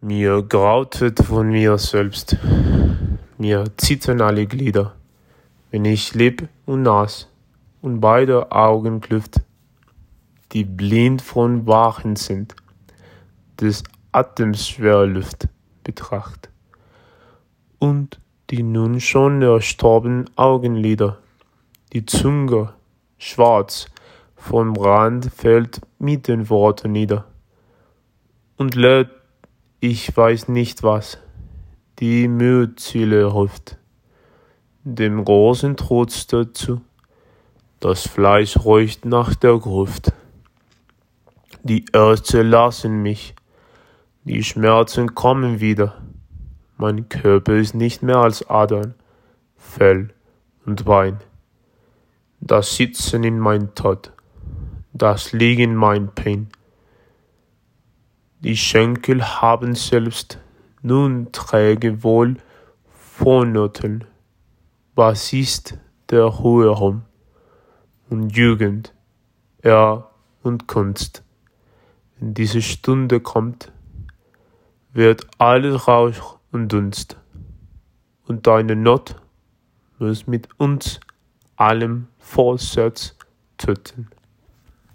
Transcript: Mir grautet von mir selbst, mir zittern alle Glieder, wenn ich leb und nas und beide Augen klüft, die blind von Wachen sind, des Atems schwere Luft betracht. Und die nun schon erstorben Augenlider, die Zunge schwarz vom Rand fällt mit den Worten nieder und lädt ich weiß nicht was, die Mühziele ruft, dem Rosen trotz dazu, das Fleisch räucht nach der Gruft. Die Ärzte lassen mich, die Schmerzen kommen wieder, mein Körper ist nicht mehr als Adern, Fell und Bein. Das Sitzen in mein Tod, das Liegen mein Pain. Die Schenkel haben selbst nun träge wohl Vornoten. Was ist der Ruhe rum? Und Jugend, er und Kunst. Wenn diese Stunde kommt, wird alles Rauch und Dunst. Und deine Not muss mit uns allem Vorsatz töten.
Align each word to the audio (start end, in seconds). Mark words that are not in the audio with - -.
Mir 0.00 0.44
grautet 0.44 1.18
von 1.18 1.48
mir 1.50 1.76
selbst, 1.76 2.36
mir 3.36 3.64
zittern 3.78 4.20
alle 4.20 4.46
Glieder, 4.46 4.94
wenn 5.72 5.84
ich 5.84 6.14
leb 6.14 6.48
und 6.66 6.82
nas 6.82 7.28
und 7.82 7.98
beide 7.98 8.52
Augen 8.52 9.00
klüft, 9.00 9.40
die 10.52 10.62
blind 10.62 11.20
von 11.20 11.66
Wachen 11.66 12.14
sind, 12.14 12.54
des 13.60 13.82
Atems 14.12 14.68
schwere 14.68 15.06
Luft 15.06 15.48
betracht. 15.82 16.48
Und 17.80 18.20
die 18.50 18.62
nun 18.62 19.00
schon 19.00 19.42
erstorben 19.42 20.30
Augenlider, 20.36 21.18
die 21.92 22.06
Zunge 22.06 22.72
schwarz 23.18 23.86
vom 24.36 24.76
Rand 24.76 25.24
fällt 25.34 25.80
mit 25.98 26.28
den 26.28 26.48
Worten 26.50 26.92
nieder 26.92 27.24
und 28.58 28.76
lädt 28.76 29.17
ich 29.80 30.16
weiß 30.16 30.48
nicht 30.48 30.82
was, 30.82 31.18
die 32.00 32.26
Mühziele 32.26 33.26
ruft, 33.26 33.78
dem 34.82 35.20
Rosen 35.20 35.76
trotz 35.76 36.26
dazu, 36.26 36.80
das 37.78 38.08
Fleisch 38.08 38.56
räucht 38.56 39.04
nach 39.04 39.36
der 39.36 39.56
Gruft. 39.58 40.12
Die 41.62 41.84
Ärzte 41.92 42.42
lassen 42.42 43.02
mich, 43.02 43.36
die 44.24 44.42
Schmerzen 44.42 45.14
kommen 45.14 45.60
wieder, 45.60 46.02
mein 46.76 47.08
Körper 47.08 47.54
ist 47.54 47.74
nicht 47.74 48.02
mehr 48.02 48.18
als 48.18 48.48
Adern, 48.50 48.94
Fell 49.56 50.12
und 50.66 50.84
Bein. 50.84 51.18
Das 52.40 52.74
Sitzen 52.74 53.22
in 53.22 53.38
mein 53.38 53.74
Tod, 53.76 54.12
das 54.92 55.32
Liegen 55.32 55.76
mein 55.76 56.12
Pain. 56.14 56.48
Die 58.40 58.56
Schenkel 58.56 59.24
haben 59.24 59.74
selbst 59.74 60.38
nun 60.80 61.32
träge 61.32 62.04
wohl 62.04 62.36
Vornoten. 62.92 64.04
Was 64.94 65.32
ist 65.32 65.76
der 66.10 66.22
Ruhe 66.22 66.68
rum? 66.68 67.02
Und 68.08 68.36
Jugend, 68.36 68.94
er 69.60 70.12
und 70.44 70.68
Kunst. 70.68 71.24
Wenn 72.20 72.32
diese 72.32 72.62
Stunde 72.62 73.18
kommt, 73.18 73.72
wird 74.92 75.26
alles 75.38 75.88
Rauch 75.88 76.38
und 76.52 76.68
Dunst. 76.72 77.16
Und 78.24 78.46
deine 78.46 78.76
Not 78.76 79.16
muss 79.98 80.28
mit 80.28 80.48
uns 80.60 81.00
allem 81.56 82.06
Vorsatz 82.18 83.16
töten. 83.56 84.08